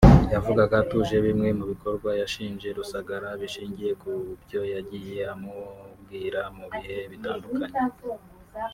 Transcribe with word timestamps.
yavugaga 0.33 0.73
atuje 0.83 1.15
bimwe 1.25 1.49
mu 1.57 1.65
bikorwa 1.71 2.09
yashinje 2.21 2.67
Rusagara 2.77 3.29
bishingiye 3.41 3.91
ku 4.01 4.11
byo 4.41 4.61
yagiye 4.73 5.19
amubwira 5.33 6.41
mu 6.57 6.65
bihe 6.73 6.97
bitandukanye 7.11 7.79